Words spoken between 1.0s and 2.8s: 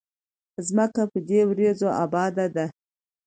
په دې وريځو اباده ده